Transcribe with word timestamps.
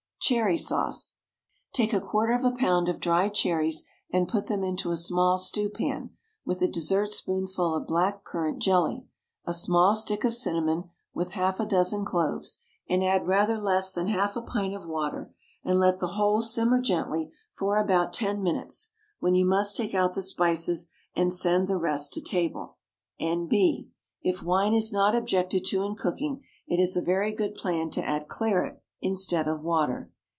CHERRY 0.23 0.59
SAUCE. 0.59 1.17
Take 1.73 1.93
a 1.93 1.99
quarter 1.99 2.33
of 2.33 2.45
a 2.45 2.51
pound 2.51 2.87
of 2.87 2.99
dried 2.99 3.33
cherries, 3.33 3.85
and 4.13 4.27
put 4.27 4.45
them 4.45 4.63
into 4.63 4.91
a 4.91 4.95
small 4.95 5.39
stew 5.39 5.67
pan, 5.67 6.11
with 6.45 6.61
a 6.61 6.67
dessertspoonful 6.67 7.73
of 7.75 7.87
black 7.87 8.23
currant 8.23 8.59
jelly, 8.61 9.07
a 9.45 9.53
small 9.55 9.95
stick 9.95 10.23
of 10.23 10.35
cinnamon, 10.35 10.83
with 11.11 11.31
half 11.31 11.59
a 11.59 11.65
dozen 11.65 12.05
cloves, 12.05 12.59
and 12.87 13.03
add 13.03 13.25
rather 13.25 13.59
less 13.59 13.93
than 13.93 14.07
half 14.07 14.35
a 14.35 14.43
pint 14.43 14.75
of 14.75 14.85
water, 14.85 15.33
and 15.65 15.79
let 15.79 15.97
the 15.97 16.09
whole 16.09 16.43
simmer 16.43 16.79
gently 16.79 17.31
for 17.51 17.79
about 17.79 18.13
ten 18.13 18.43
minutes, 18.43 18.91
when 19.19 19.33
you 19.33 19.43
must 19.43 19.75
take 19.75 19.95
out 19.95 20.13
the 20.13 20.21
spices 20.21 20.87
and 21.15 21.33
send 21.33 21.67
the 21.67 21.77
rest 21.79 22.13
to 22.13 22.21
table. 22.21 22.77
N.B. 23.19 23.89
If 24.21 24.43
wine 24.43 24.75
is 24.75 24.93
not 24.93 25.15
objected 25.15 25.65
to 25.65 25.81
in 25.81 25.95
cooking, 25.95 26.43
it 26.67 26.79
is 26.79 26.95
a 26.95 27.01
very 27.01 27.33
good 27.33 27.55
plan 27.55 27.89
to 27.89 28.05
add 28.05 28.27
claret 28.27 28.77
instead 29.03 29.47
of 29.47 29.59
water. 29.61 30.11